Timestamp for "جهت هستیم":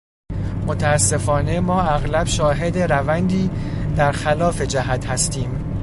4.61-5.65